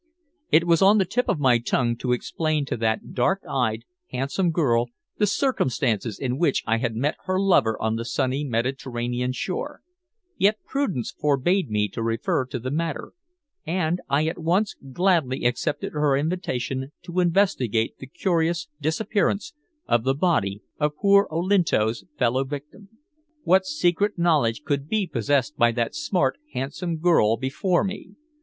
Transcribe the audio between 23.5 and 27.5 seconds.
secret knowledge could be possessed by that smart, handsome girl